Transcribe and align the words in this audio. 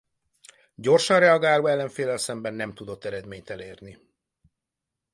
Gyorsan 0.75 1.19
reagáló 1.19 1.67
ellenféllel 1.67 2.17
szemben 2.17 2.53
nem 2.53 2.73
tudott 2.73 3.05
eredményt 3.05 3.49
elérni. 3.49 3.97